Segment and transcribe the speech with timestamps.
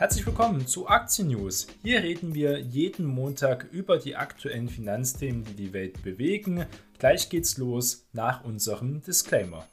[0.00, 1.66] Herzlich willkommen zu Aktien News.
[1.82, 6.64] Hier reden wir jeden Montag über die aktuellen Finanzthemen, die die Welt bewegen.
[6.98, 9.66] Gleich geht's los nach unserem Disclaimer.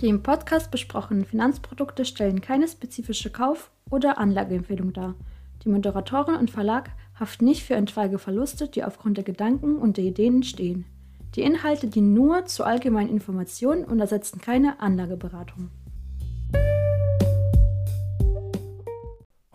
[0.00, 5.16] Die im Podcast besprochenen Finanzprodukte stellen keine spezifische Kauf- oder Anlageempfehlung dar.
[5.64, 10.04] Die Moderatorin und Verlag haften nicht für etwaige Verluste, die aufgrund der Gedanken und der
[10.04, 10.84] Ideen entstehen.
[11.34, 15.70] Die Inhalte dienen nur zur allgemeinen Information und ersetzen keine Anlageberatung.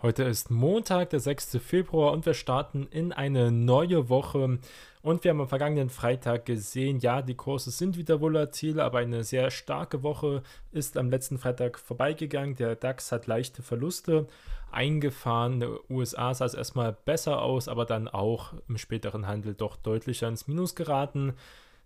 [0.02, 1.58] Heute ist Montag, der 6.
[1.58, 4.58] Februar und wir starten in eine neue Woche.
[5.02, 9.24] Und wir haben am vergangenen Freitag gesehen, ja, die Kurse sind wieder volatil, aber eine
[9.24, 12.56] sehr starke Woche ist am letzten Freitag vorbeigegangen.
[12.56, 14.26] Der DAX hat leichte Verluste
[14.70, 15.54] eingefahren.
[15.54, 19.76] In den USA sah es erstmal besser aus, aber dann auch im späteren Handel doch
[19.76, 21.34] deutlicher ins Minus geraten.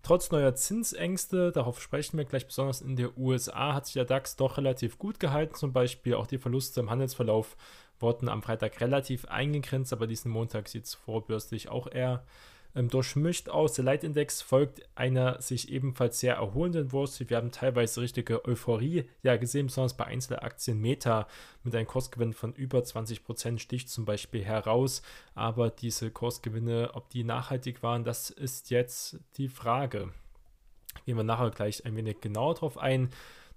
[0.04, 4.36] Trotz neuer Zinsängste, darauf sprechen wir gleich besonders in den USA, hat sich der DAX
[4.36, 5.54] doch relativ gut gehalten.
[5.54, 7.56] Zum Beispiel auch die Verluste im Handelsverlauf
[8.00, 12.22] wurden am Freitag relativ eingegrenzt, aber diesen Montag sieht es vorbürstlich auch eher
[12.74, 13.74] ähm, durchmischt aus.
[13.74, 17.30] Der Leitindex folgt einer sich ebenfalls sehr erholenden Street.
[17.30, 20.80] Wir haben teilweise richtige Euphorie ja gesehen, besonders bei Einzelaktien.
[20.80, 21.26] Meta
[21.62, 25.02] mit einem Kursgewinn von über 20% sticht zum Beispiel heraus.
[25.34, 30.12] Aber diese Kursgewinne, ob die nachhaltig waren, das ist jetzt die Frage.
[31.04, 33.10] Gehen wir nachher gleich ein wenig genauer drauf ein.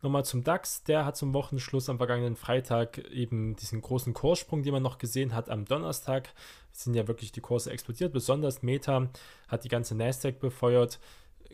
[0.07, 4.71] Nochmal zum DAX, der hat zum Wochenschluss am vergangenen Freitag eben diesen großen Kurssprung, den
[4.71, 6.29] man noch gesehen hat am Donnerstag,
[6.71, 8.13] sind ja wirklich die Kurse explodiert.
[8.13, 9.09] Besonders Meta
[9.49, 11.01] hat die ganze Nasdaq befeuert,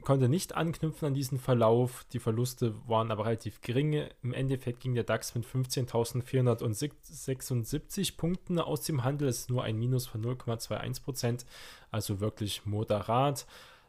[0.01, 2.05] konnte nicht anknüpfen an diesen Verlauf.
[2.13, 4.07] Die Verluste waren aber relativ gering.
[4.21, 9.29] Im Endeffekt ging der DAX mit 15.476 Punkten aus dem Handel.
[9.29, 11.47] Das ist nur ein Minus von 0,21 Prozent,
[11.89, 13.47] also wirklich moderat.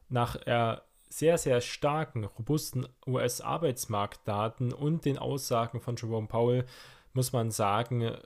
[0.09, 6.65] Nach er sehr, sehr starken, robusten US-Arbeitsmarktdaten und den Aussagen von Jerome Powell
[7.13, 8.17] muss man sagen,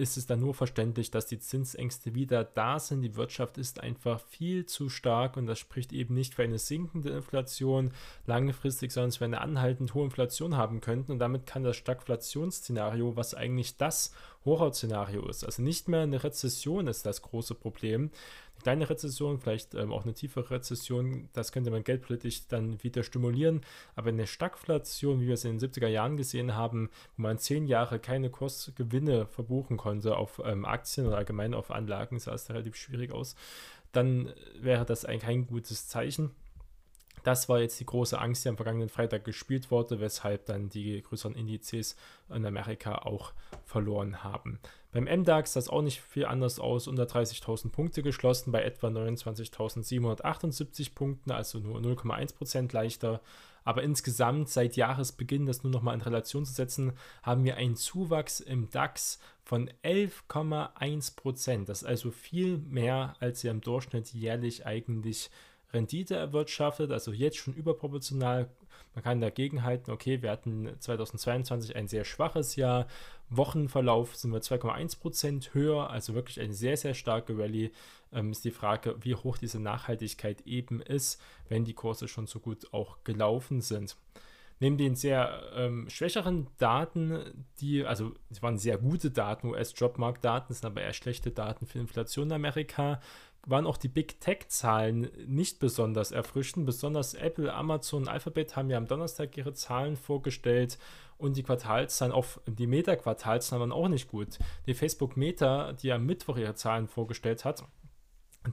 [0.00, 3.02] ist es dann nur verständlich, dass die Zinsängste wieder da sind.
[3.02, 7.10] Die Wirtschaft ist einfach viel zu stark und das spricht eben nicht für eine sinkende
[7.10, 7.92] Inflation
[8.26, 13.34] langfristig, sondern wir eine anhaltend hohe Inflation haben könnten und damit kann das Stagflationsszenario, was
[13.34, 14.14] eigentlich das
[14.44, 18.10] Horrorszenario ist, also nicht mehr eine Rezession ist das große Problem,
[18.62, 23.62] kleine Rezession, vielleicht ähm, auch eine tiefere Rezession, das könnte man geldpolitisch dann wieder stimulieren.
[23.96, 27.66] Aber eine Stagflation, wie wir es in den 70er Jahren gesehen haben, wo man zehn
[27.66, 32.76] Jahre keine Kursgewinne verbuchen konnte auf ähm, Aktien oder allgemein auf Anlagen, sah es relativ
[32.76, 33.34] schwierig aus,
[33.92, 36.30] dann wäre das ein kein gutes Zeichen.
[37.22, 41.00] Das war jetzt die große Angst, die am vergangenen Freitag gespielt wurde, weshalb dann die
[41.02, 41.96] größeren Indizes
[42.28, 43.32] in Amerika auch
[43.64, 44.58] verloren haben.
[44.92, 48.88] Beim MDAX sah es auch nicht viel anders aus, unter 30.000 Punkte geschlossen, bei etwa
[48.88, 53.20] 29.778 Punkten, also nur 0,1% leichter.
[53.62, 58.40] Aber insgesamt seit Jahresbeginn, das nur nochmal in Relation zu setzen, haben wir einen Zuwachs
[58.40, 61.66] im DAX von 11,1%.
[61.66, 65.30] Das ist also viel mehr, als wir im Durchschnitt jährlich eigentlich
[65.72, 68.48] Rendite erwirtschaftet, also jetzt schon überproportional.
[68.94, 72.86] Man kann dagegen halten, okay, wir hatten 2022 ein sehr schwaches Jahr.
[73.28, 77.70] Wochenverlauf sind wir 2,1% höher, also wirklich eine sehr, sehr starke Rallye.
[78.12, 82.40] Ähm, ist die Frage, wie hoch diese Nachhaltigkeit eben ist, wenn die Kurse schon so
[82.40, 83.96] gut auch gelaufen sind.
[84.60, 90.66] Neben den sehr ähm, schwächeren Daten, die, also es waren sehr gute Daten, US-Jobmarktdaten, sind
[90.66, 93.00] aber eher schlechte Daten für Inflation in Amerika,
[93.46, 96.66] waren auch die Big Tech-Zahlen nicht besonders erfrischend.
[96.66, 100.78] Besonders Apple, Amazon, Alphabet haben ja am Donnerstag ihre Zahlen vorgestellt
[101.16, 104.38] und die Quartalszahlen, auch die Meta-Quartalszahlen waren auch nicht gut.
[104.66, 107.64] Die Facebook Meta, die am Mittwoch ihre Zahlen vorgestellt hat,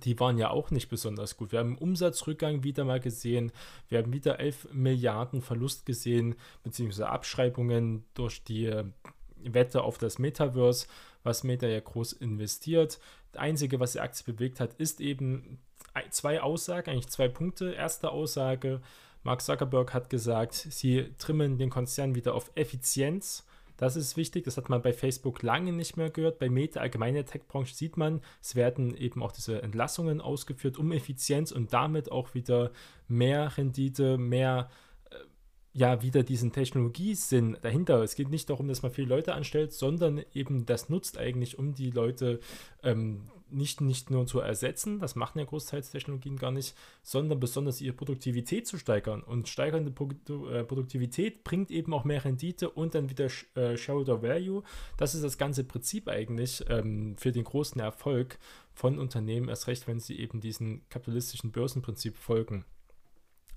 [0.03, 1.51] die waren ja auch nicht besonders gut.
[1.51, 3.51] Wir haben Umsatzrückgang wieder mal gesehen.
[3.87, 8.83] Wir haben wieder 11 Milliarden Verlust gesehen, beziehungsweise Abschreibungen durch die äh,
[9.43, 10.87] Wette auf das Metaverse,
[11.23, 12.99] was Meta ja groß investiert.
[13.31, 15.59] Das Einzige, was die Aktie bewegt hat, ist eben
[16.09, 17.71] zwei Aussagen, eigentlich zwei Punkte.
[17.71, 18.81] Erste Aussage,
[19.23, 23.45] Mark Zuckerberg hat gesagt, sie trimmen den Konzern wieder auf Effizienz.
[23.77, 26.39] Das ist wichtig, das hat man bei Facebook lange nicht mehr gehört.
[26.39, 31.51] Bei Meta, allgemeine Tech-Branche, sieht man, es werden eben auch diese Entlassungen ausgeführt, um Effizienz
[31.51, 32.71] und damit auch wieder
[33.07, 34.69] mehr Rendite, mehr
[35.77, 38.01] ja wieder diesen Technologiesinn dahinter.
[38.01, 41.75] Es geht nicht darum, dass man viele Leute anstellt, sondern eben das nutzt eigentlich, um
[41.75, 42.39] die Leute
[42.81, 47.81] ähm, nicht, nicht nur zu ersetzen, das machen ja großteils Technologien gar nicht, sondern besonders
[47.81, 49.23] ihre Produktivität zu steigern.
[49.23, 54.63] Und steigernde äh, Produktivität bringt eben auch mehr Rendite und dann wieder äh, Shareholder Value.
[54.97, 58.37] Das ist das ganze Prinzip eigentlich ähm, für den großen Erfolg
[58.73, 62.65] von Unternehmen, erst recht, wenn sie eben diesem kapitalistischen Börsenprinzip folgen.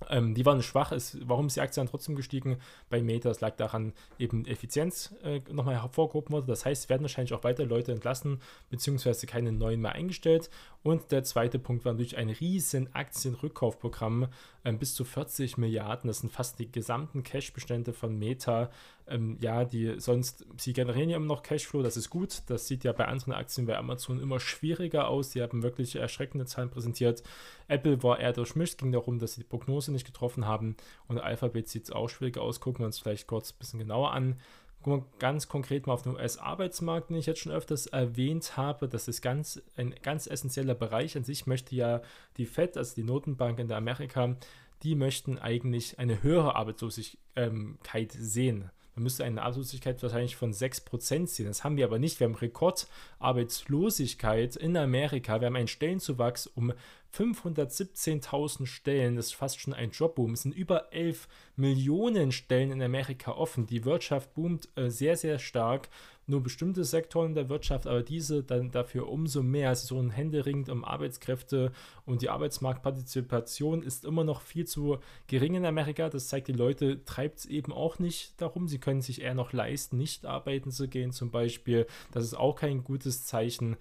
[0.09, 0.91] Ähm, die waren schwach.
[0.91, 2.57] Es, warum ist die Aktie dann trotzdem gestiegen?
[2.89, 6.47] Bei Meta, es lag daran, eben Effizienz äh, nochmal hervorgehoben wurde.
[6.47, 10.49] Das heißt, es werden wahrscheinlich auch weiter Leute entlassen, beziehungsweise keine neuen mehr eingestellt.
[10.83, 14.27] Und der zweite Punkt war natürlich ein riesen Aktienrückkaufprogramm,
[14.63, 16.07] ähm, bis zu 40 Milliarden.
[16.07, 18.69] Das sind fast die gesamten Cashbestände von Meta.
[19.07, 22.43] Ähm, ja, die sonst, sie generieren ja immer noch Cashflow, das ist gut.
[22.47, 25.31] Das sieht ja bei anderen Aktien bei Amazon immer schwieriger aus.
[25.31, 27.23] Die haben wirklich erschreckende Zahlen präsentiert.
[27.67, 30.75] Apple war eher durchmischt, ging darum, dass sie die Prognose nicht getroffen haben.
[31.07, 32.59] Und Alphabet sieht es auch schwieriger aus.
[32.59, 34.39] Gucken wir uns vielleicht kurz ein bisschen genauer an.
[35.19, 38.87] Ganz konkret mal auf den US-Arbeitsmarkt, den ich jetzt schon öfters erwähnt habe.
[38.87, 41.15] Das ist ganz, ein ganz essentieller Bereich.
[41.15, 42.01] An sich möchte ja
[42.37, 44.35] die Fed, also die Notenbank in der Amerika,
[44.81, 48.71] die möchten eigentlich eine höhere Arbeitslosigkeit sehen.
[48.95, 51.45] Man müsste eine Arbeitslosigkeit wahrscheinlich von 6% sehen.
[51.45, 52.19] Das haben wir aber nicht.
[52.19, 55.39] Wir haben Rekordarbeitslosigkeit in Amerika.
[55.39, 56.73] Wir haben einen Stellenzuwachs um
[57.15, 59.15] 517.000 Stellen.
[59.15, 60.33] Das ist fast schon ein Jobboom.
[60.33, 63.67] Es sind über 11 Millionen Stellen in Amerika offen.
[63.67, 65.89] Die Wirtschaft boomt äh, sehr, sehr stark
[66.31, 69.71] nur bestimmte Sektoren der Wirtschaft, aber diese dann dafür umso mehr.
[69.71, 71.71] Es ist so ein Händeringend um Arbeitskräfte
[72.05, 76.09] und die Arbeitsmarktpartizipation ist immer noch viel zu gering in Amerika.
[76.09, 78.67] Das zeigt, die Leute treibt es eben auch nicht darum.
[78.67, 81.85] Sie können sich eher noch leisten, nicht arbeiten zu gehen zum Beispiel.
[82.11, 83.77] Das ist auch kein gutes Zeichen.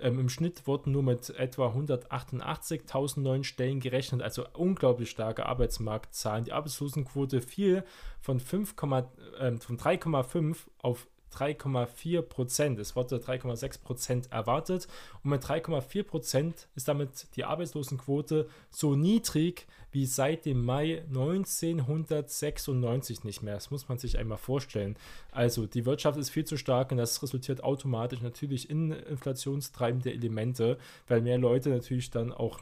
[0.00, 6.44] Ähm, Im Schnitt wurden nur mit etwa 188.000 neuen Stellen gerechnet, also unglaublich starke Arbeitsmarktzahlen.
[6.44, 7.84] Die Arbeitslosenquote fiel
[8.20, 12.78] von, äh, von 3,5 auf 3,4 Prozent.
[12.78, 14.88] Es wurde 3,6 Prozent erwartet
[15.22, 23.24] und mit 3,4 Prozent ist damit die Arbeitslosenquote so niedrig wie seit dem Mai 1996
[23.24, 23.54] nicht mehr.
[23.54, 24.96] Das muss man sich einmal vorstellen.
[25.32, 30.78] Also die Wirtschaft ist viel zu stark und das resultiert automatisch natürlich in inflationstreibende Elemente,
[31.08, 32.60] weil mehr Leute natürlich dann auch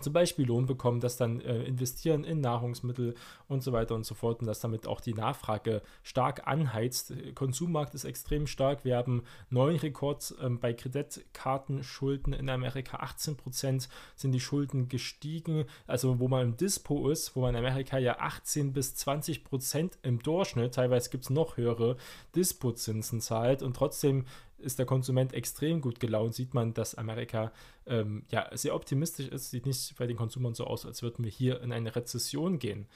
[0.00, 3.14] zum Beispiel Lohn bekommen, das dann äh, investieren in Nahrungsmittel
[3.48, 7.12] und so weiter und so fort und das damit auch die Nachfrage stark anheizt.
[7.34, 8.84] Konsummarkt ist extrem stark.
[8.84, 12.98] Wir haben neuen Rekord ähm, bei Kreditkartenschulden in Amerika.
[12.98, 15.64] 18 Prozent sind die Schulden gestiegen.
[15.86, 19.98] Also wo man im Dispo ist, wo man in Amerika ja 18 bis 20 Prozent
[20.02, 21.96] im Durchschnitt, teilweise gibt es noch höhere
[22.34, 24.24] Dispo-Zinsen zahlt und trotzdem
[24.60, 27.52] ist der Konsument extrem gut gelaunt, sieht man, dass Amerika
[27.86, 29.50] ähm, ja, sehr optimistisch ist.
[29.50, 32.86] Sieht nicht bei den Konsumern so aus, als würden wir hier in eine Rezession gehen.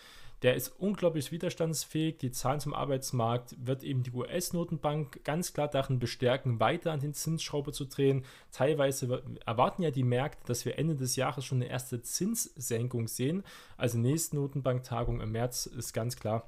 [0.43, 2.19] Der ist unglaublich widerstandsfähig.
[2.19, 7.14] Die Zahlen zum Arbeitsmarkt wird eben die US-Notenbank ganz klar darin bestärken, weiter an den
[7.14, 8.26] Zinsschraube zu drehen.
[8.52, 13.43] Teilweise erwarten ja die Märkte, dass wir Ende des Jahres schon eine erste Zinssenkung sehen.
[13.78, 16.46] Also nächste Notenbanktagung im März ist ganz klar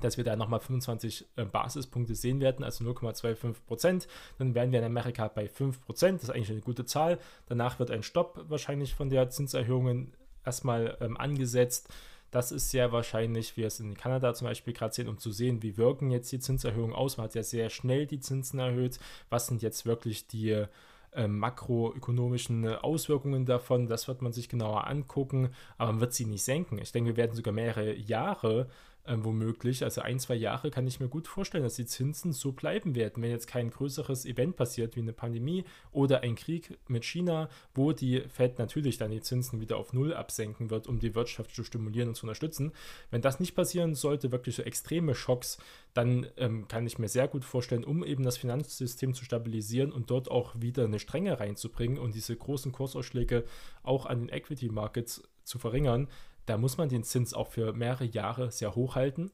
[0.00, 4.08] dass wir da nochmal 25 äh, Basispunkte sehen werden, also 0,25 Prozent.
[4.38, 6.20] Dann wären wir in Amerika bei 5 Prozent.
[6.20, 7.18] Das ist eigentlich eine gute Zahl.
[7.46, 10.12] Danach wird ein Stopp wahrscheinlich von der Zinserhöhungen
[10.44, 11.88] erstmal ähm, angesetzt.
[12.30, 15.32] Das ist sehr wahrscheinlich, wie wir es in Kanada zum Beispiel gerade sehen, um zu
[15.32, 17.16] sehen, wie wirken jetzt die Zinserhöhungen aus.
[17.16, 18.98] Man hat ja sehr schnell die Zinsen erhöht.
[19.30, 20.66] Was sind jetzt wirklich die
[21.12, 23.86] äh, makroökonomischen Auswirkungen davon?
[23.86, 26.78] Das wird man sich genauer angucken, aber man wird sie nicht senken.
[26.78, 28.68] Ich denke, wir werden sogar mehrere Jahre
[29.08, 29.82] ähm, womöglich.
[29.84, 33.22] Also ein, zwei Jahre kann ich mir gut vorstellen, dass die Zinsen so bleiben werden,
[33.22, 37.92] wenn jetzt kein größeres Event passiert wie eine Pandemie oder ein Krieg mit China, wo
[37.92, 41.64] die Fed natürlich dann die Zinsen wieder auf Null absenken wird, um die Wirtschaft zu
[41.64, 42.72] stimulieren und zu unterstützen.
[43.10, 45.58] Wenn das nicht passieren sollte, wirklich so extreme Schocks,
[45.94, 50.10] dann ähm, kann ich mir sehr gut vorstellen, um eben das Finanzsystem zu stabilisieren und
[50.10, 53.44] dort auch wieder eine Strenge reinzubringen und diese großen Kursausschläge
[53.82, 56.08] auch an den Equity Markets zu verringern,
[56.48, 59.30] da muss man den Zins auch für mehrere Jahre sehr hoch halten.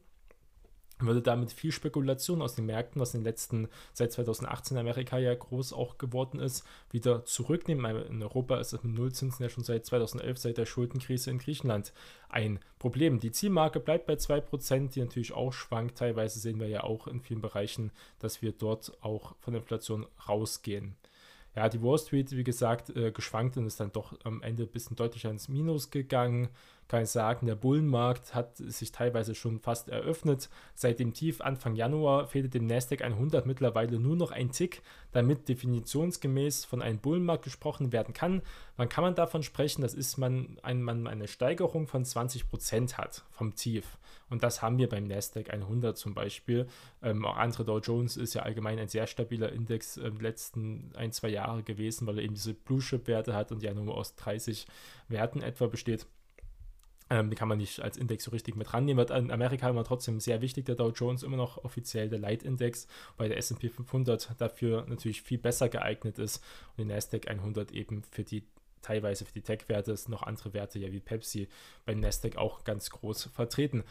[0.99, 5.17] Würde damit viel Spekulation aus den Märkten, was in den letzten, seit 2018 in Amerika
[5.17, 8.05] ja groß auch geworden ist, wieder zurücknehmen.
[8.07, 11.91] In Europa ist es mit Nullzinsen ja schon seit 2011, seit der Schuldenkrise in Griechenland
[12.29, 13.19] ein Problem.
[13.19, 15.97] Die Zielmarke bleibt bei 2%, die natürlich auch schwankt.
[15.97, 20.05] Teilweise sehen wir ja auch in vielen Bereichen, dass wir dort auch von der Inflation
[20.29, 20.95] rausgehen.
[21.57, 24.69] Ja, die Wall Street, wie gesagt, äh, geschwankt und ist dann doch am Ende ein
[24.69, 26.49] bisschen deutlicher ins Minus gegangen
[26.87, 30.49] kann ich sagen, der Bullenmarkt hat sich teilweise schon fast eröffnet.
[30.75, 35.49] Seit dem Tief Anfang Januar fehlte dem Nasdaq 100 mittlerweile nur noch ein Tick, damit
[35.49, 38.41] definitionsgemäß von einem Bullenmarkt gesprochen werden kann.
[38.77, 39.81] Wann kann man davon sprechen?
[39.81, 43.97] Das ist, man, ein, man eine Steigerung von 20% hat vom Tief.
[44.29, 46.67] Und das haben wir beim Nasdaq 100 zum Beispiel.
[47.01, 51.11] Ähm, auch andere Dow Jones ist ja allgemein ein sehr stabiler Index äh, letzten ein,
[51.11, 54.15] zwei Jahre gewesen, weil er eben diese Blue Chip Werte hat und ja nur aus
[54.15, 54.67] 30
[55.07, 56.07] Werten etwa besteht.
[57.09, 58.97] Ähm, die kann man nicht als Index so richtig mit rannehmen.
[58.97, 62.87] Wird in Amerika immer trotzdem sehr wichtig, der Dow Jones immer noch offiziell der Leitindex,
[63.17, 68.03] weil der S&P 500 dafür natürlich viel besser geeignet ist und der Nasdaq 100 eben
[68.03, 68.43] für die
[68.81, 71.47] teilweise für die Tech-Werte sind noch andere Werte, ja wie Pepsi,
[71.85, 73.83] beim Nasdaq auch ganz groß vertreten.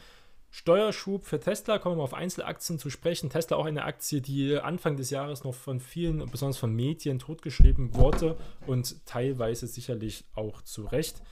[0.51, 3.29] Steuerschub für Tesla, kommen wir auf Einzelaktien zu sprechen.
[3.29, 7.97] Tesla auch eine Aktie, die Anfang des Jahres noch von vielen, besonders von Medien, totgeschrieben
[7.97, 8.37] wurde
[8.69, 11.23] und teilweise sicherlich auch zu Recht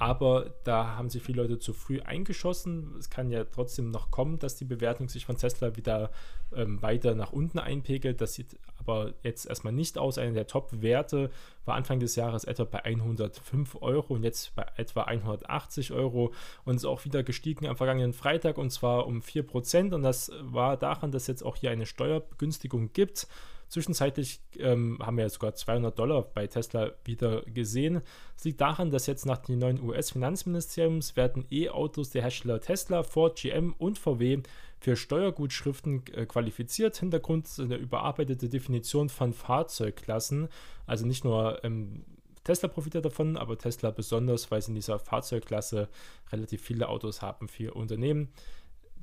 [0.00, 2.94] aber da haben sich viele Leute zu früh eingeschossen.
[3.00, 6.12] Es kann ja trotzdem noch kommen, dass die Bewertung sich von Tesla wieder
[6.54, 8.20] ähm, weiter nach unten einpegelt.
[8.20, 10.16] Das sieht aber jetzt erstmal nicht aus.
[10.16, 11.30] Einer der Top-Werte
[11.64, 16.32] war Anfang des Jahres etwa bei 105 Euro und jetzt bei etwa 180 Euro
[16.64, 19.92] und ist auch wieder gestiegen am vergangenen Freitag und zwar um 4%.
[19.92, 23.26] Und das war daran, dass jetzt auch hier eine Steuerbegünstigung gibt.
[23.68, 28.00] Zwischenzeitlich ähm, haben wir sogar 200 Dollar bei Tesla wieder gesehen.
[28.34, 33.38] Das liegt daran, dass jetzt nach dem neuen US-Finanzministeriums werden E-Autos der Hersteller Tesla, Ford,
[33.38, 34.42] GM und VW
[34.80, 36.96] für Steuergutschriften äh, qualifiziert.
[36.96, 40.48] Hintergrund ist eine überarbeitete Definition von Fahrzeugklassen.
[40.86, 42.04] Also nicht nur ähm,
[42.44, 45.88] Tesla profitiert davon, aber Tesla besonders, weil sie in dieser Fahrzeugklasse
[46.32, 48.32] relativ viele Autos haben für Unternehmen.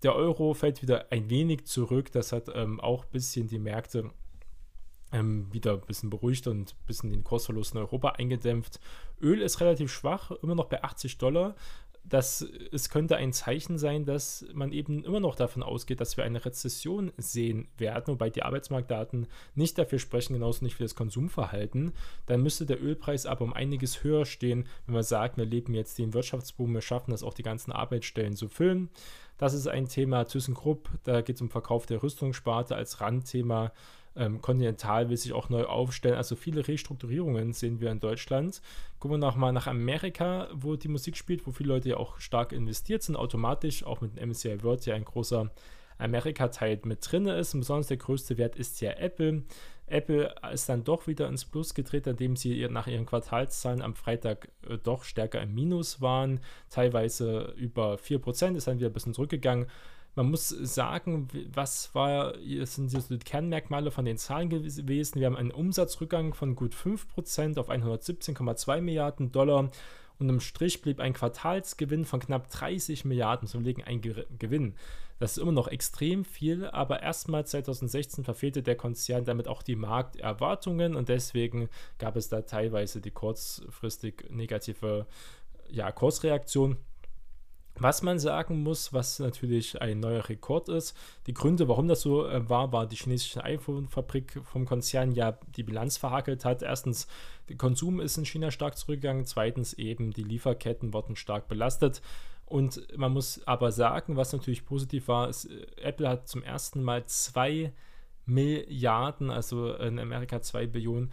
[0.01, 2.11] Der Euro fällt wieder ein wenig zurück.
[2.11, 4.11] Das hat ähm, auch ein bisschen die Märkte
[5.15, 8.79] ähm, wieder ein bisschen beruhigt und ein bisschen den Kursverlust in Europa eingedämpft.
[9.21, 11.55] Öl ist relativ schwach, immer noch bei 80 Dollar.
[12.07, 16.23] Das, es könnte ein Zeichen sein, dass man eben immer noch davon ausgeht, dass wir
[16.23, 21.93] eine Rezession sehen werden, wobei die Arbeitsmarktdaten nicht dafür sprechen, genauso nicht für das Konsumverhalten.
[22.27, 25.97] Dann müsste der Ölpreis aber um einiges höher stehen, wenn wir sagen, wir leben jetzt
[25.97, 28.89] den Wirtschaftsboom, wir schaffen es auch, die ganzen Arbeitsstellen zu füllen.
[29.39, 33.71] Das ist ein Thema ThyssenKrupp, da geht es um Verkauf der Rüstungssparte als Randthema.
[34.15, 36.15] Ähm, Continental will sich auch neu aufstellen.
[36.15, 38.61] Also viele Restrukturierungen sehen wir in Deutschland.
[38.99, 42.51] Gucken wir nochmal nach Amerika, wo die Musik spielt, wo viele Leute ja auch stark
[42.51, 45.51] investiert sind, automatisch, auch mit dem MSCI World ja ein großer
[45.97, 47.53] Amerika-Teil mit drin ist.
[47.53, 49.43] Und besonders der größte Wert ist ja Apple.
[49.87, 54.49] Apple ist dann doch wieder ins Plus getreten, indem sie nach ihren Quartalszahlen am Freitag
[54.67, 59.67] äh, doch stärker im Minus waren, teilweise über 4%, ist dann wieder ein bisschen zurückgegangen
[60.15, 65.19] man muss sagen, was war, sind die Kernmerkmale von den Zahlen gewesen.
[65.19, 69.69] Wir haben einen Umsatzrückgang von gut 5% auf 117,2 Milliarden Dollar
[70.17, 74.75] und im Strich blieb ein Quartalsgewinn von knapp 30 Milliarden zum Legen ein Gewinn.
[75.19, 79.77] Das ist immer noch extrem viel, aber erstmals 2016 verfehlte der Konzern damit auch die
[79.77, 81.69] Markterwartungen und deswegen
[81.99, 85.05] gab es da teilweise die kurzfristig negative
[85.69, 86.77] ja, Kursreaktion.
[87.77, 90.95] Was man sagen muss, was natürlich ein neuer Rekord ist,
[91.27, 95.63] die Gründe, warum das so äh, war, war die chinesische iPhone-Fabrik vom Konzern ja die
[95.63, 96.63] Bilanz verhakelt hat.
[96.63, 97.07] Erstens,
[97.49, 102.01] der Konsum ist in China stark zurückgegangen, zweitens eben die Lieferketten wurden stark belastet.
[102.45, 106.81] Und man muss aber sagen, was natürlich positiv war, ist, äh, Apple hat zum ersten
[106.81, 107.73] Mal zwei
[108.25, 111.11] Milliarden, also in Amerika zwei Billionen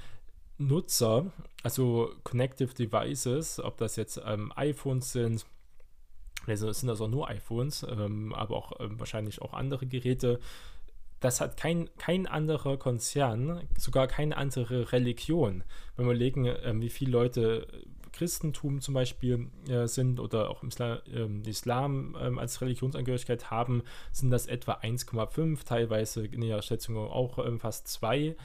[0.59, 5.45] Nutzer, also Connective Devices, ob das jetzt ähm, iPhones sind,
[6.47, 10.41] also sind das auch nur iPhones, ähm, aber auch ähm, wahrscheinlich auch andere Geräte.
[11.21, 15.63] Das hat kein, kein anderer Konzern, sogar keine andere Religion.
[15.97, 17.67] Wenn wir überlegen, äh, wie viele Leute
[18.13, 23.83] Christentum zum Beispiel äh, sind oder auch Islam, äh, Islam äh, als Religionsangehörigkeit haben,
[24.13, 28.37] sind das etwa 1,5, teilweise in der Schätzung auch ähm, fast 2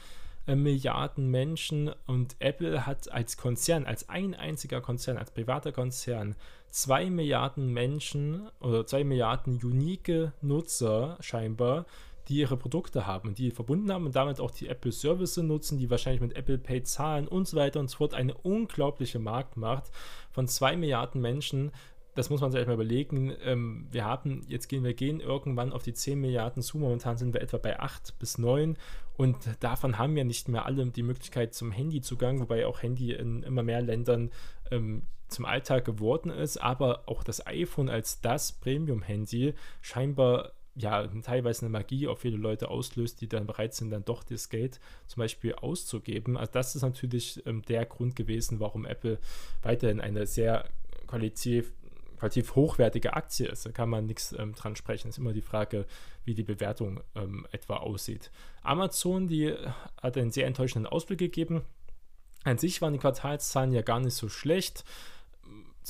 [0.47, 1.91] äh, Milliarden Menschen.
[2.05, 6.35] Und Apple hat als Konzern, als ein einziger Konzern, als privater Konzern,
[6.69, 11.85] zwei Milliarden Menschen oder zwei Milliarden unique Nutzer scheinbar,
[12.27, 15.77] die ihre Produkte haben und die verbunden haben und damit auch die Apple Services nutzen,
[15.77, 18.13] die wahrscheinlich mit Apple Pay zahlen und so weiter und so fort.
[18.13, 19.85] Eine unglaubliche Marktmacht
[20.31, 21.71] von zwei Milliarden Menschen.
[22.17, 23.31] Das muss man sich mal überlegen.
[23.43, 26.79] Ähm, wir haben, jetzt gehen wir gehen irgendwann auf die 10 Milliarden zu.
[26.79, 28.75] Momentan sind wir etwa bei 8 bis 9
[29.17, 33.43] und davon haben ja nicht mehr alle die Möglichkeit zum Handyzugang, wobei auch Handy in
[33.43, 34.31] immer mehr Ländern
[34.71, 41.67] ähm, zum Alltag geworden ist, aber auch das iPhone als das Premium-Handy scheinbar ja teilweise
[41.67, 45.21] eine Magie auf viele Leute auslöst, die dann bereit sind, dann doch das Geld zum
[45.21, 46.35] Beispiel auszugeben.
[46.35, 49.19] Also das ist natürlich ähm, der Grund gewesen, warum Apple
[49.61, 50.65] weiterhin eine sehr
[51.05, 51.73] qualitativ,
[52.17, 53.65] qualitativ hochwertige Aktie ist.
[53.65, 55.09] Da kann man nichts ähm, dran sprechen.
[55.09, 55.85] Ist immer die Frage,
[56.23, 58.31] wie die Bewertung ähm, etwa aussieht.
[58.63, 59.53] Amazon, die
[60.01, 61.63] hat einen sehr enttäuschenden Ausblick gegeben.
[62.43, 64.83] An sich waren die Quartalszahlen ja gar nicht so schlecht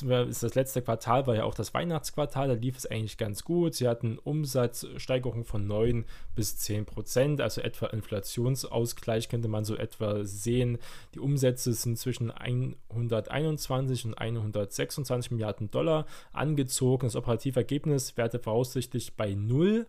[0.01, 3.75] das letzte Quartal war ja auch das Weihnachtsquartal, da lief es eigentlich ganz gut.
[3.75, 10.23] Sie hatten Umsatzsteigerung von 9 bis 10 Prozent, also etwa Inflationsausgleich könnte man so etwa
[10.23, 10.77] sehen.
[11.15, 17.07] Die Umsätze sind zwischen 121 und 126 Milliarden Dollar angezogen.
[17.07, 19.87] Das operative Ergebnis werde voraussichtlich bei 0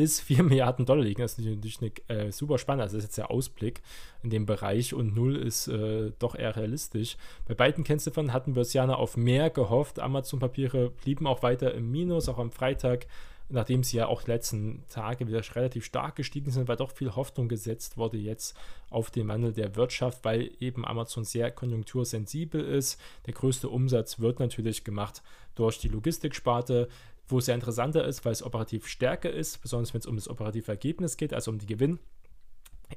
[0.00, 1.20] bis 4 Milliarden Dollar liegen.
[1.20, 1.78] Das ist natürlich
[2.08, 2.84] eine, äh, super spannend.
[2.84, 3.82] Also das ist jetzt der Ausblick
[4.22, 7.18] in dem Bereich und 0 ist äh, doch eher realistisch.
[7.46, 9.98] Bei beiden Kennziffern hatten wir es ja auf mehr gehofft.
[9.98, 13.08] Amazon-Papiere blieben auch weiter im Minus, auch am Freitag
[13.52, 17.16] nachdem sie ja auch die letzten Tage wieder relativ stark gestiegen sind, weil doch viel
[17.16, 18.56] Hoffnung gesetzt wurde jetzt
[18.90, 23.00] auf den Wandel der Wirtschaft, weil eben Amazon sehr konjunktursensibel ist.
[23.26, 25.20] Der größte Umsatz wird natürlich gemacht
[25.56, 26.88] durch die Logistiksparte,
[27.30, 30.28] wo es sehr interessanter ist, weil es operativ stärker ist, besonders wenn es um das
[30.28, 31.98] operative Ergebnis geht, also um die Gewinn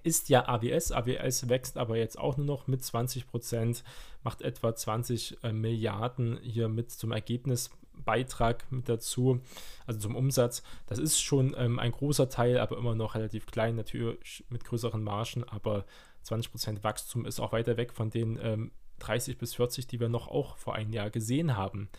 [0.01, 0.91] ist ja AWS.
[0.91, 3.83] AWS wächst aber jetzt auch nur noch mit 20 Prozent,
[4.23, 9.39] macht etwa 20 äh, Milliarden hier mit zum Ergebnis Beitrag mit dazu,
[9.85, 10.63] also zum Umsatz.
[10.87, 15.03] Das ist schon ähm, ein großer Teil, aber immer noch relativ klein, natürlich mit größeren
[15.03, 15.85] Margen, aber
[16.25, 20.27] 20% Wachstum ist auch weiter weg von den ähm, 30 bis 40, die wir noch
[20.27, 21.89] auch vor einem Jahr gesehen haben.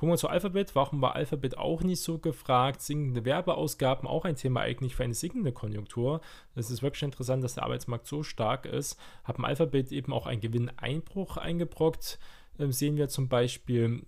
[0.00, 0.74] Gucken wir zu Alphabet.
[0.74, 2.80] Warum war Alphabet auch nicht so gefragt?
[2.80, 6.22] Sinkende Werbeausgaben, auch ein Thema eigentlich für eine sinkende Konjunktur.
[6.54, 8.98] Es ist wirklich interessant, dass der Arbeitsmarkt so stark ist.
[9.24, 12.18] Haben Alphabet eben auch einen Gewinneinbruch eingebrockt.
[12.58, 14.06] Ähm, sehen wir zum Beispiel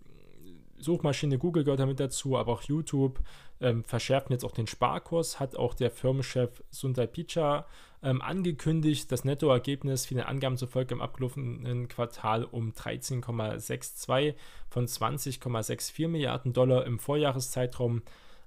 [0.78, 3.20] Suchmaschine Google gehört damit dazu, aber auch YouTube
[3.60, 7.64] ähm, verschärfen jetzt auch den Sparkurs, hat auch der Firmenchef Sundar Pichai
[8.02, 14.34] ähm, angekündigt, das Nettoergebnis für den Angaben zufolge im abgelaufenen Quartal um 13,62
[14.68, 18.02] von 20,64 Milliarden Dollar im Vorjahreszeitraum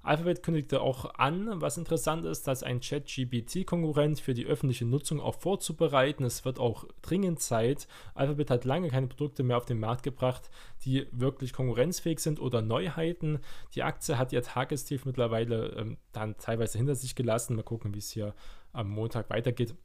[0.05, 5.33] Alphabet kündigte auch an, was interessant ist, dass ein Chat-GPT-Konkurrent für die öffentliche Nutzung auch
[5.33, 6.23] vorzubereiten.
[6.23, 7.87] Es wird auch dringend Zeit.
[8.13, 10.51] Alphabet hat lange keine Produkte mehr auf den Markt gebracht,
[10.83, 13.39] die wirklich konkurrenzfähig sind oder Neuheiten.
[13.73, 17.55] Die Aktie hat ihr Tagestief mittlerweile ähm, dann teilweise hinter sich gelassen.
[17.55, 18.35] Mal gucken, wie es hier
[18.75, 19.75] am Montag weitergeht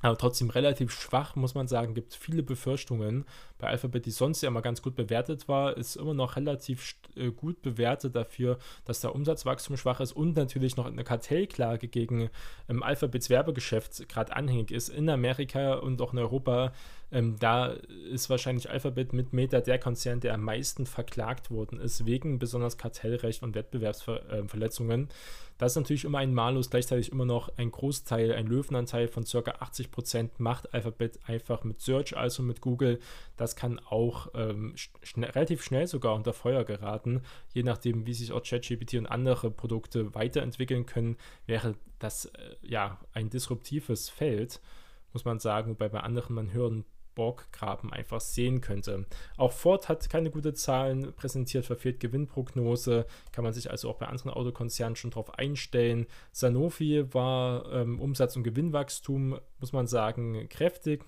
[0.00, 1.94] aber trotzdem relativ schwach, muss man sagen.
[1.94, 3.24] Gibt viele Befürchtungen.
[3.58, 7.30] Bei Alphabet, die sonst ja immer ganz gut bewertet war, ist immer noch relativ äh,
[7.30, 12.30] gut bewertet dafür, dass der Umsatzwachstum schwach ist und natürlich noch eine Kartellklage gegen
[12.68, 16.72] ähm, Alphabets Werbegeschäft gerade anhängig ist in Amerika und auch in Europa.
[17.10, 17.68] Ähm, da
[18.12, 22.76] ist wahrscheinlich Alphabet mit Meta der Konzern, der am meisten verklagt worden ist, wegen besonders
[22.76, 25.04] Kartellrecht und Wettbewerbsverletzungen.
[25.04, 25.12] Äh,
[25.58, 29.38] das ist natürlich immer ein Malus, gleichzeitig immer noch ein Großteil, ein Löwenanteil von ca.
[29.38, 33.00] 80% macht Alphabet einfach mit Search, also mit Google.
[33.36, 37.22] Das kann auch ähm, schn relativ schnell sogar unter Feuer geraten.
[37.52, 43.00] Je nachdem, wie sich auch ChatGPT und andere Produkte weiterentwickeln können, wäre das äh, ja
[43.12, 44.60] ein disruptives Feld,
[45.12, 46.84] muss man sagen, wobei bei anderen man hören
[47.18, 49.04] Borggraben einfach sehen könnte.
[49.36, 54.06] Auch Ford hat keine gute Zahlen präsentiert, verfehlt Gewinnprognose, kann man sich also auch bei
[54.06, 56.06] anderen Autokonzernen schon darauf einstellen.
[56.30, 61.04] Sanofi war ähm, Umsatz- und Gewinnwachstum, muss man sagen, kräftig.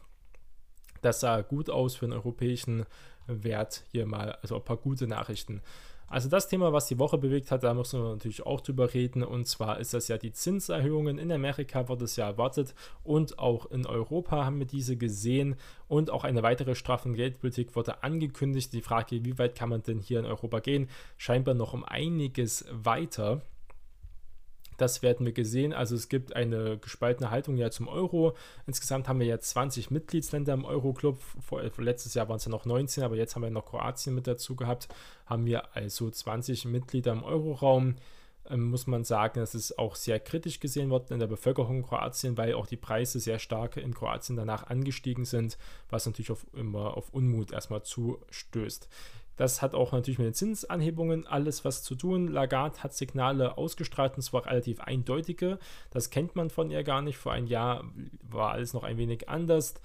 [1.00, 2.86] Das sah gut aus für einen europäischen
[3.26, 5.62] Wert hier mal, also ein paar gute Nachrichten.
[6.10, 9.22] Also das Thema, was die Woche bewegt hat, da müssen wir natürlich auch drüber reden.
[9.22, 11.18] Und zwar ist das ja die Zinserhöhungen.
[11.18, 15.54] In Amerika wird es ja erwartet und auch in Europa haben wir diese gesehen.
[15.86, 18.72] Und auch eine weitere straffe Geldpolitik wurde angekündigt.
[18.72, 22.64] Die Frage, wie weit kann man denn hier in Europa gehen, scheinbar noch um einiges
[22.72, 23.42] weiter.
[24.80, 25.74] Das werden wir gesehen.
[25.74, 28.34] Also es gibt eine gespaltene Haltung ja zum Euro.
[28.66, 31.20] Insgesamt haben wir ja 20 Mitgliedsländer im Euro-Club.
[31.76, 34.56] Letztes Jahr waren es ja noch 19, aber jetzt haben wir noch Kroatien mit dazu
[34.56, 34.88] gehabt.
[35.26, 37.96] Haben wir also 20 Mitglieder im Euroraum
[38.48, 42.38] ähm, muss man sagen, es auch sehr kritisch gesehen wird in der Bevölkerung in Kroatien,
[42.38, 45.58] weil auch die Preise sehr stark in Kroatien danach angestiegen sind,
[45.90, 48.88] was natürlich auf, immer auf Unmut erstmal zustößt.
[49.40, 52.28] Das hat auch natürlich mit den Zinsanhebungen alles was zu tun.
[52.28, 55.58] Lagarde hat Signale ausgestrahlt und zwar relativ eindeutige.
[55.90, 57.16] Das kennt man von ihr gar nicht.
[57.16, 57.84] Vor einem Jahr
[58.20, 59.76] war alles noch ein wenig anders.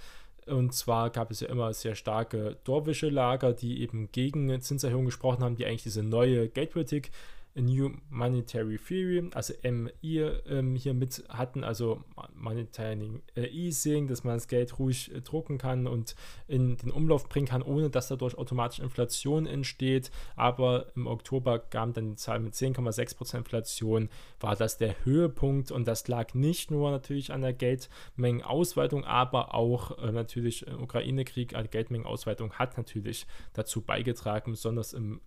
[0.45, 5.55] Und zwar gab es ja immer sehr starke Dorwische-Lager, die eben gegen Zinserhöhungen gesprochen haben,
[5.55, 7.11] die eigentlich diese neue Geldpolitik
[7.55, 14.35] New Monetary Theory, also MI, ähm, hier mit hatten, also Monetary äh, Easing, dass man
[14.35, 16.15] das Geld ruhig äh, drucken kann und
[16.47, 20.11] in den Umlauf bringen kann, ohne dass dadurch automatisch Inflation entsteht.
[20.35, 25.87] Aber im Oktober kam dann die Zahl mit 10,6% Inflation, war das der Höhepunkt und
[25.87, 31.69] das lag nicht nur natürlich an der Geldmengenausweitung, aber auch äh, natürlich im Ukraine-Krieg, also
[31.69, 35.21] Geldmengenausweitung hat natürlich dazu beigetragen, besonders im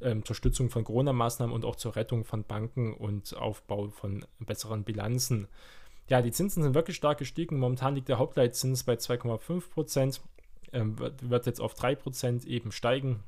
[0.00, 4.84] ähm, zur Stützung von Corona-Maßnahmen und auch zur Rettung von Banken und Aufbau von besseren
[4.84, 5.48] Bilanzen.
[6.08, 7.58] Ja, die Zinsen sind wirklich stark gestiegen.
[7.58, 10.20] Momentan liegt der Hauptleitzins bei 2,5 Prozent,
[10.72, 13.22] ähm, wird, wird jetzt auf 3 Prozent eben steigen.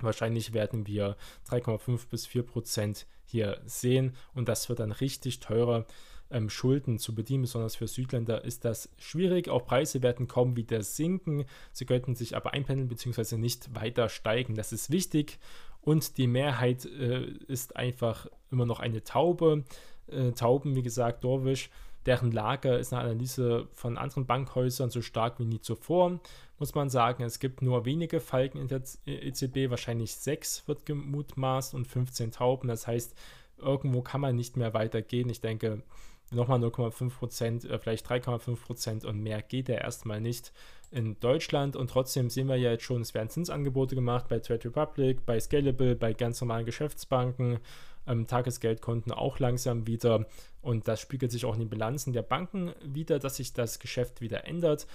[0.00, 1.16] Wahrscheinlich werden wir
[1.48, 5.86] 3,5 bis 4 Prozent hier sehen und das wird dann richtig teurer.
[6.30, 9.50] Ähm, Schulden zu bedienen, besonders für Südländer ist das schwierig.
[9.50, 11.44] Auch Preise werden kaum wieder sinken.
[11.72, 13.36] Sie könnten sich aber einpendeln bzw.
[13.36, 14.54] nicht weiter steigen.
[14.54, 15.38] Das ist wichtig
[15.82, 19.64] und die Mehrheit äh, ist einfach immer noch eine Taube.
[20.06, 21.70] Äh, Tauben, wie gesagt, Dorwisch,
[22.06, 26.20] deren Lage ist nach Analyse von anderen Bankhäusern so stark wie nie zuvor.
[26.58, 31.74] Muss man sagen, es gibt nur wenige Falken in der EZB, wahrscheinlich sechs wird gemutmaßt
[31.74, 32.68] und 15 Tauben.
[32.68, 33.16] Das heißt,
[33.58, 35.28] irgendwo kann man nicht mehr weitergehen.
[35.28, 35.82] Ich denke,
[36.30, 40.52] nochmal 0,5 Prozent, äh, vielleicht 3,5 Prozent und mehr geht ja erstmal nicht
[40.92, 41.76] in Deutschland.
[41.76, 45.40] Und trotzdem sehen wir ja jetzt schon, es werden Zinsangebote gemacht bei Trade Republic, bei
[45.40, 47.58] Scalable, bei ganz normalen Geschäftsbanken,
[48.06, 50.26] ähm, Tagesgeldkonten auch langsam wieder.
[50.60, 54.20] Und das spiegelt sich auch in den Bilanzen der Banken wieder, dass sich das Geschäft
[54.20, 54.86] wieder ändert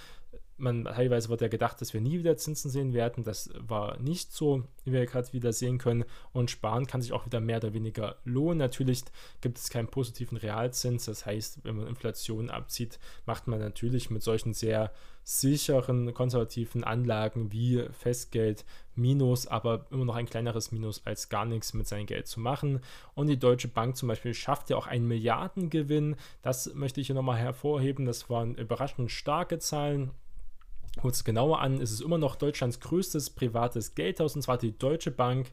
[0.58, 3.22] man teilweise wird ja gedacht, dass wir nie wieder Zinsen sehen werden.
[3.22, 6.04] Das war nicht so, wie wir gerade wieder sehen können.
[6.32, 8.58] Und Sparen kann sich auch wieder mehr oder weniger lohnen.
[8.58, 9.04] Natürlich
[9.40, 11.04] gibt es keinen positiven Realzins.
[11.04, 17.52] Das heißt, wenn man Inflation abzieht, macht man natürlich mit solchen sehr sicheren, konservativen Anlagen
[17.52, 18.64] wie Festgeld
[18.94, 22.80] Minus, aber immer noch ein kleineres Minus als gar nichts mit seinem Geld zu machen.
[23.14, 26.16] Und die Deutsche Bank zum Beispiel schafft ja auch einen Milliardengewinn.
[26.42, 28.06] Das möchte ich hier nochmal hervorheben.
[28.06, 30.10] Das waren überraschend starke Zahlen
[30.98, 35.10] kurz genauer an, ist es immer noch Deutschlands größtes privates Geldhaus, und zwar die Deutsche
[35.10, 35.50] Bank.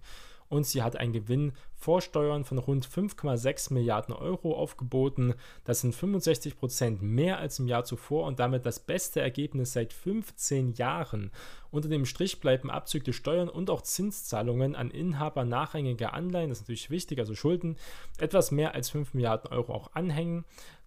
[0.47, 5.33] Und sie hat einen Gewinn vor Steuern von rund 5,6 Milliarden Euro aufgeboten.
[5.63, 9.91] Das sind 65 Prozent mehr als im Jahr zuvor und damit das beste Ergebnis seit
[9.91, 11.31] 15 Jahren.
[11.71, 16.63] Unter dem Strich bleiben abzügliche Steuern und auch Zinszahlungen an Inhaber nachrangiger Anleihen, das ist
[16.63, 17.75] natürlich wichtig, also Schulden,
[18.19, 20.45] etwas mehr als 5 Milliarden Euro auch anhängen.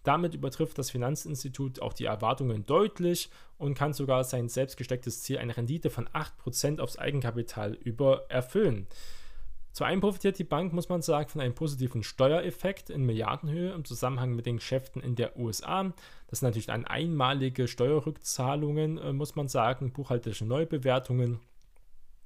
[0.08, 5.36] Damit übertrifft das Finanzinstitut auch die Erwartungen deutlich und kann sogar sein selbst gestecktes Ziel,
[5.36, 8.86] eine Rendite von 8% aufs Eigenkapital über erfüllen.
[9.72, 13.84] Zu einem profitiert die Bank, muss man sagen, von einem positiven Steuereffekt in Milliardenhöhe im
[13.84, 15.92] Zusammenhang mit den Geschäften in der USA.
[16.28, 21.38] Das sind natürlich dann einmalige Steuerrückzahlungen, äh, muss man sagen, buchhalterische Neubewertungen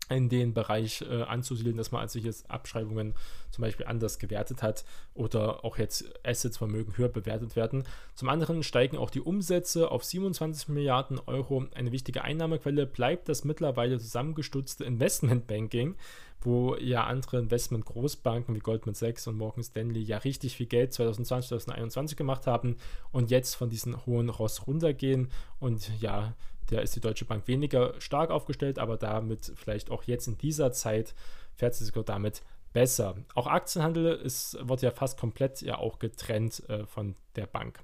[0.08, 3.14] in den Bereich äh, anzusiedeln, dass man also hier Abschreibungen
[3.50, 4.84] zum Beispiel anders gewertet hat
[5.14, 7.84] oder auch jetzt Assetsvermögen höher bewertet werden.
[8.14, 11.66] Zum anderen steigen auch die Umsätze auf 27 Milliarden Euro.
[11.74, 15.96] Eine wichtige Einnahmequelle bleibt das mittlerweile zusammengestutzte Investmentbanking,
[16.40, 21.48] wo ja andere Investment-Großbanken wie Goldman Sachs und Morgan Stanley ja richtig viel Geld 2020,
[21.48, 22.76] 2021 gemacht haben
[23.12, 26.34] und jetzt von diesen hohen Ross runtergehen und ja,
[26.72, 30.72] da ist die Deutsche Bank weniger stark aufgestellt, aber damit vielleicht auch jetzt in dieser
[30.72, 31.14] Zeit
[31.54, 33.16] fährt sie sogar damit besser.
[33.34, 37.80] Auch Aktienhandel ist, wird ja fast komplett ja auch getrennt äh, von der Bank.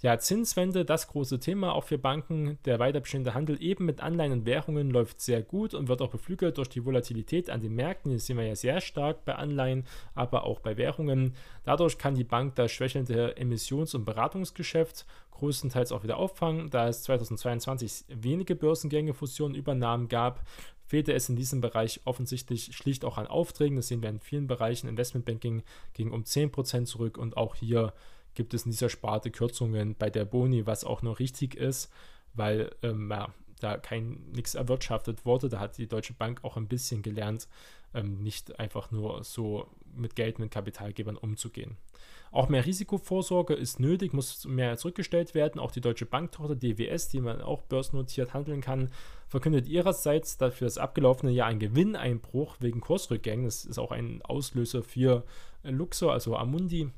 [0.00, 2.58] Ja, Zinswende, das große Thema auch für Banken.
[2.64, 6.10] Der weiter bestehende Handel eben mit Anleihen und Währungen läuft sehr gut und wird auch
[6.10, 8.12] beflügelt durch die Volatilität an den Märkten.
[8.12, 11.34] Das sehen wir ja sehr stark bei Anleihen, aber auch bei Währungen.
[11.64, 17.02] Dadurch kann die Bank das schwächelnde Emissions- und Beratungsgeschäft größtenteils auch wieder auffangen, da es
[17.04, 20.44] 2022 wenige Börsengänge, Fusionen, Übernahmen gab
[20.88, 23.76] fehlte es in diesem Bereich offensichtlich schlicht auch an Aufträgen.
[23.76, 24.88] Das sehen wir in vielen Bereichen.
[24.88, 27.92] Investmentbanking ging um 10% zurück und auch hier
[28.38, 31.92] gibt es in dieser Sparte Kürzungen bei der Boni, was auch nur richtig ist,
[32.34, 35.48] weil ähm, ja, da kein nichts erwirtschaftet wurde.
[35.48, 37.48] Da hat die Deutsche Bank auch ein bisschen gelernt,
[37.94, 41.76] ähm, nicht einfach nur so mit Geld mit Kapitalgebern umzugehen.
[42.30, 45.58] Auch mehr Risikovorsorge ist nötig, muss mehr zurückgestellt werden.
[45.58, 48.90] Auch die Deutsche Banktochter DWS, die man auch börsennotiert handeln kann,
[49.26, 53.46] verkündet ihrerseits dafür das abgelaufene Jahr einen Gewinneinbruch wegen Kursrückgängen.
[53.46, 55.24] Das ist auch ein Auslöser für
[55.64, 56.92] Luxor, also Amundi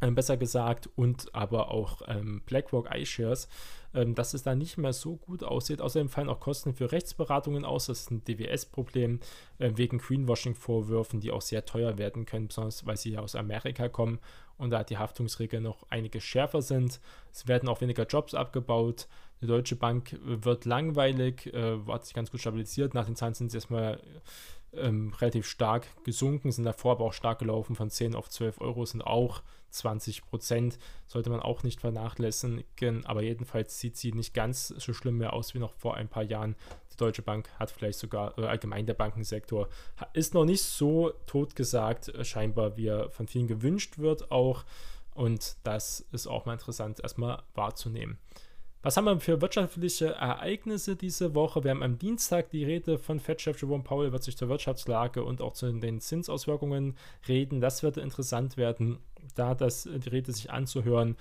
[0.00, 3.48] ähm, besser gesagt, und aber auch ähm, BlackRock iShares,
[3.94, 5.80] ähm, dass es da nicht mehr so gut aussieht.
[5.80, 7.86] Außerdem fallen auch Kosten für Rechtsberatungen aus.
[7.86, 9.20] Das ist ein DWS-Problem
[9.58, 13.88] äh, wegen Greenwashing-Vorwürfen, die auch sehr teuer werden können, besonders weil sie ja aus Amerika
[13.88, 14.20] kommen
[14.56, 17.00] und da die Haftungsregeln noch einige schärfer sind.
[17.32, 19.08] Es werden auch weniger Jobs abgebaut.
[19.40, 22.94] Die Deutsche Bank wird langweilig, äh, hat sich ganz gut stabilisiert.
[22.94, 24.00] Nach den Zahlen sind sie erstmal
[24.74, 28.84] ähm, relativ stark gesunken, sind davor aber auch stark gelaufen, von 10 auf 12 Euro
[28.84, 30.78] sind auch 20 Prozent.
[31.06, 35.54] Sollte man auch nicht vernachlässigen, aber jedenfalls sieht sie nicht ganz so schlimm mehr aus
[35.54, 36.56] wie noch vor ein paar Jahren.
[36.92, 39.68] Die Deutsche Bank hat vielleicht sogar, oder allgemein der Bankensektor,
[40.12, 44.64] ist noch nicht so totgesagt, äh, scheinbar, wie er von vielen gewünscht wird auch.
[45.14, 48.18] Und das ist auch mal interessant, erstmal wahrzunehmen.
[48.80, 51.64] Was haben wir für wirtschaftliche Ereignisse diese Woche?
[51.64, 55.42] Wir haben am Dienstag die Rede von Fed-Chef Jerome Powell, wird sich zur Wirtschaftslage und
[55.42, 57.60] auch zu den Zinsauswirkungen reden.
[57.60, 58.98] Das wird interessant werden,
[59.34, 61.16] da das, die Rede sich anzuhören.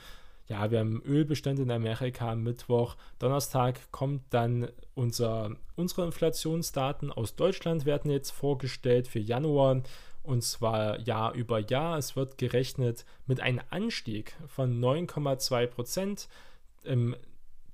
[0.48, 2.96] Ja, wir haben Ölbestände in Amerika am Mittwoch.
[3.18, 9.82] Donnerstag kommt dann unser, unsere Inflationsdaten aus Deutschland werden jetzt vorgestellt für Januar
[10.22, 11.98] und zwar Jahr über Jahr.
[11.98, 16.30] Es wird gerechnet mit einem Anstieg von 9,2 Prozent.
[16.84, 17.16] Im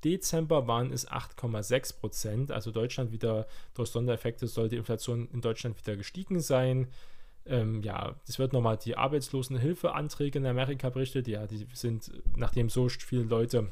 [0.04, 2.52] Dezember waren es 8,6 Prozent.
[2.52, 6.88] Also Deutschland wieder durch Sondereffekte soll die Inflation in Deutschland wieder gestiegen sein.
[7.46, 11.28] Ähm, ja, es wird nochmal die Arbeitslosenhilfeanträge in Amerika berichtet.
[11.28, 13.70] Ja, die sind, nachdem so viele Leute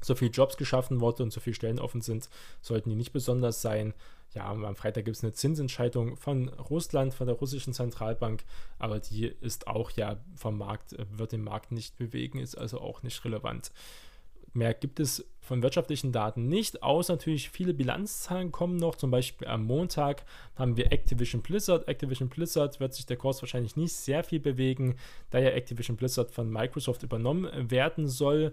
[0.00, 2.28] so viele Jobs geschaffen wurden und so viele Stellen offen sind,
[2.60, 3.94] sollten die nicht besonders sein.
[4.34, 8.44] Ja, am Freitag gibt es eine Zinsentscheidung von Russland, von der russischen Zentralbank,
[8.78, 13.02] aber die ist auch ja vom Markt, wird den Markt nicht bewegen, ist also auch
[13.02, 13.72] nicht relevant.
[14.54, 18.94] Mehr gibt es von wirtschaftlichen Daten nicht, außer natürlich viele Bilanzzahlen kommen noch.
[18.94, 20.24] Zum Beispiel am Montag
[20.54, 21.88] haben wir Activision Blizzard.
[21.88, 24.96] Activision Blizzard wird sich der Kurs wahrscheinlich nicht sehr viel bewegen,
[25.30, 28.52] da ja Activision Blizzard von Microsoft übernommen werden soll.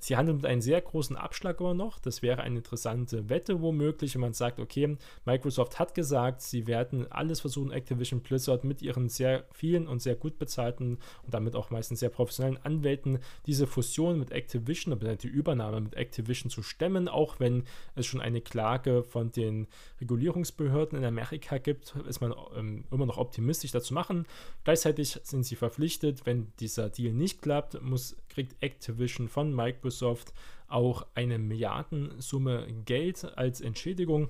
[0.00, 1.98] Sie handelt mit einem sehr großen Abschlag aber noch.
[1.98, 7.10] Das wäre eine interessante Wette womöglich, wenn man sagt, okay, Microsoft hat gesagt, sie werden
[7.10, 11.70] alles versuchen, Activision Blizzard mit ihren sehr vielen und sehr gut bezahlten und damit auch
[11.70, 17.40] meistens sehr professionellen Anwälten diese Fusion mit Activision, die Übernahme mit Activision zu stemmen, auch
[17.40, 19.66] wenn es schon eine Klage von den
[20.00, 24.26] Regulierungsbehörden in Amerika gibt, ist man ähm, immer noch optimistisch dazu machen.
[24.64, 30.34] Gleichzeitig sind sie verpflichtet, wenn dieser Deal nicht klappt, muss, kriegt Activision von Microsoft
[30.68, 34.28] auch eine Milliardensumme Geld als Entschädigung.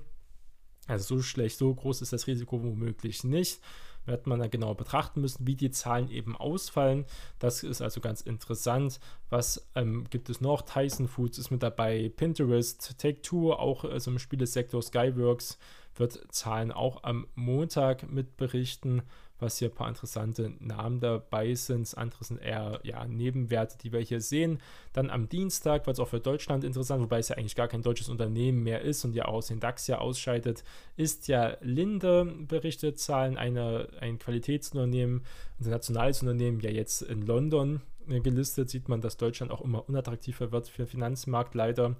[0.87, 3.59] Also so schlecht, so groß ist das Risiko womöglich nicht.
[4.05, 7.03] Wird man dann genau betrachten müssen, wie die Zahlen eben ausfallen.
[7.39, 9.01] Das ist also ganz interessant.
[9.29, 10.61] Was ähm, gibt es noch?
[10.61, 15.57] Tyson Foods ist mit dabei, Pinterest, Take-Two, auch also im Spielesektor Skyworks
[15.95, 19.01] wird Zahlen auch am Montag mit berichten
[19.39, 21.97] was hier ein paar interessante Namen dabei sind.
[21.97, 24.59] Andere sind eher ja, Nebenwerte, die wir hier sehen.
[24.93, 28.09] Dann am Dienstag es auch für Deutschland interessant, wobei es ja eigentlich gar kein deutsches
[28.09, 30.63] Unternehmen mehr ist und ja aus den DAX ja ausscheidet,
[30.95, 37.81] ist ja Linde berichtet Zahlen, eine, ein Qualitätsunternehmen, ein internationales Unternehmen, ja jetzt in London
[38.07, 41.95] äh, gelistet, sieht man, dass Deutschland auch immer unattraktiver wird für Finanzmarkt leider.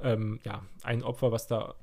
[0.00, 1.74] Ähm, ja, ein Opfer, was da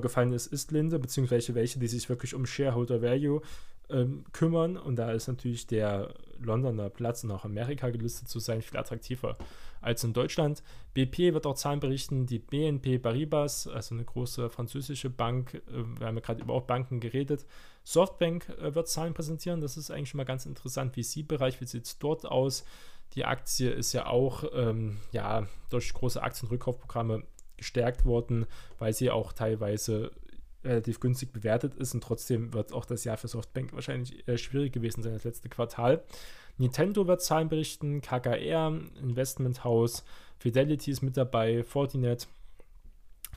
[0.00, 3.42] gefallen ist, ist Linde, beziehungsweise welche, die sich wirklich um Shareholder Value
[3.90, 4.76] ähm, kümmern.
[4.76, 9.36] Und da ist natürlich der Londoner Platz nach Amerika gelistet zu sein viel attraktiver
[9.80, 10.62] als in Deutschland.
[10.94, 16.06] BP wird auch Zahlen berichten, die BNP Paribas, also eine große französische Bank, äh, wir
[16.06, 17.46] haben ja gerade über auch Banken geredet.
[17.84, 20.94] Softbank äh, wird Zahlen präsentieren, das ist eigentlich schon mal ganz interessant.
[20.94, 22.64] VC-Bereich, wie sieht es dort aus?
[23.14, 27.22] Die Aktie ist ja auch ähm, ja, durch große Aktienrückkaufprogramme
[27.56, 28.46] gestärkt worden,
[28.78, 30.12] weil sie auch teilweise
[30.64, 34.72] relativ günstig bewertet ist und trotzdem wird auch das Jahr für Softbank wahrscheinlich äh, schwierig
[34.72, 36.02] gewesen sein, das letzte Quartal.
[36.56, 40.04] Nintendo wird Zahlen berichten, KKR, Investment House,
[40.38, 42.26] Fidelity ist mit dabei, Fortinet,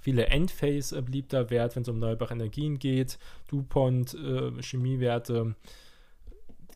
[0.01, 5.55] viele Endphase äh, blieb da wert, wenn es um erneuerbare Energien geht, DuPont, äh, Chemiewerte,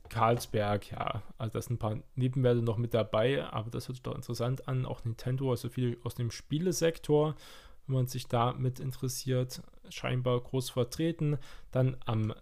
[0.10, 4.04] Carlsberg, ja, also das sind ein paar Nebenwerte noch mit dabei, aber das hört sich
[4.04, 4.86] doch interessant an.
[4.86, 7.36] Auch Nintendo, also viel aus dem Spielesektor
[7.88, 11.38] wenn man sich damit interessiert, scheinbar groß vertreten.
[11.72, 12.34] Dann am,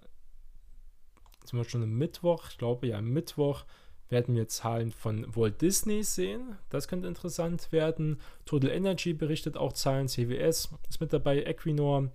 [1.46, 3.66] sind wir schon am Mittwoch, ich glaube ja, Mittwoch
[4.10, 6.58] werden wir Zahlen von Walt Disney sehen.
[6.70, 8.22] Das könnte interessant werden.
[8.46, 10.08] Total Energy berichtet auch Zahlen.
[10.08, 11.44] CWS ist mit dabei.
[11.44, 12.12] Equinor,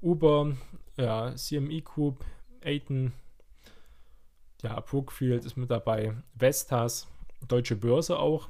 [0.00, 0.56] Uber,
[0.96, 2.24] ja, CME Group,
[2.64, 3.12] Aiden,
[4.62, 6.14] ja, Brookfield ist mit dabei.
[6.34, 7.08] Vestas,
[7.46, 8.48] Deutsche Börse auch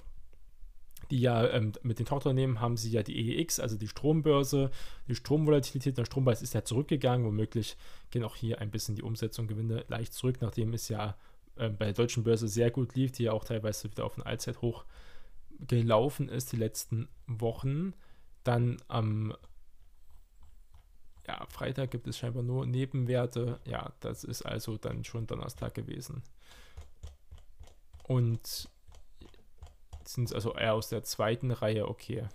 [1.11, 4.71] die ja ähm, mit den Tochterunternehmen haben sie ja die EEX, also die Strombörse,
[5.09, 7.77] die Stromvolatilität, der Strompreis ist ja zurückgegangen, womöglich
[8.11, 11.17] gehen auch hier ein bisschen die Umsetzung Gewinne leicht zurück, nachdem es ja
[11.57, 14.23] äh, bei der deutschen Börse sehr gut lief, die ja auch teilweise wieder auf ein
[14.23, 14.85] Allzeithoch
[15.59, 17.95] gelaufen ist die letzten Wochen.
[18.43, 19.35] Dann am
[21.27, 23.61] ja, Freitag gibt es scheinbar nur Nebenwerte.
[23.65, 26.23] Ja, das ist also dann schon Donnerstag gewesen.
[28.07, 28.69] Und
[30.09, 32.29] sind es also eher aus der zweiten Reihe, okay.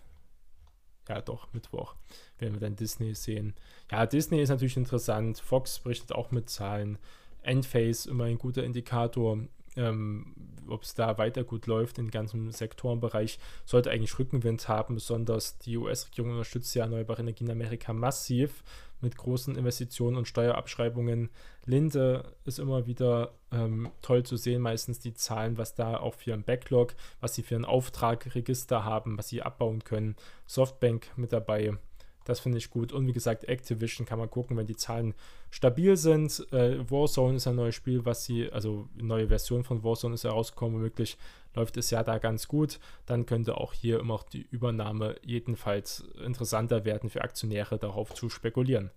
[1.08, 1.96] Ja, doch, Mittwoch
[2.38, 3.56] werden wir dann Disney sehen.
[3.92, 5.40] Ja, Disney ist natürlich interessant.
[5.40, 7.00] Fox berichtet auch mit Zahlen.
[7.42, 9.40] Endphase immer ein guter Indikator.
[9.76, 10.36] Ähm,
[10.68, 14.96] ob es da weiter gut läuft in ganzen Sektorenbereich, sollte eigentlich Rückenwind haben.
[14.96, 18.64] Besonders die US-Regierung unterstützt ja erneuerbare Energien in Amerika massiv
[19.02, 21.30] mit großen Investitionen und Steuerabschreibungen.
[21.66, 26.34] Linde ist immer wieder ähm, toll zu sehen, meistens die Zahlen, was da auch für
[26.34, 30.16] ein Backlog, was sie für ein Auftragregister haben, was sie abbauen können.
[30.46, 31.78] Softbank mit dabei.
[32.30, 32.94] Das finde ich gut.
[32.94, 35.16] Und wie gesagt, Activision kann man gucken, wenn die Zahlen
[35.50, 36.46] stabil sind.
[36.52, 40.26] Äh, Warzone ist ein neues Spiel, was sie, also eine neue Version von Warzone ist
[40.26, 41.18] herausgekommen, womöglich
[41.56, 46.86] läuft es ja da ganz gut, dann könnte auch hier immer die Übernahme jedenfalls interessanter
[46.86, 48.92] werden für Aktionäre, darauf zu spekulieren.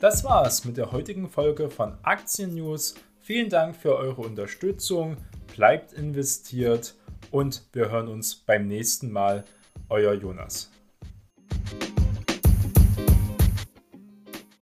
[0.00, 2.94] Das war's mit der heutigen Folge von Aktien News.
[3.20, 5.16] Vielen Dank für eure Unterstützung.
[5.54, 6.94] Bleibt investiert
[7.30, 9.44] und wir hören uns beim nächsten Mal.
[9.88, 10.70] Euer Jonas.